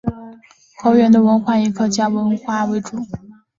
[0.77, 2.97] 河源的文化以客家文化为主。